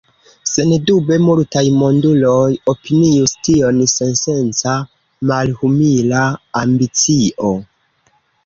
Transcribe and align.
Sendube 0.51 1.17
multaj 1.25 1.61
monduloj 1.81 2.47
opinius 2.73 3.35
tion 3.49 3.83
sensenca, 3.93 4.75
malhumila 5.33 6.27
ambicio. 6.65 7.53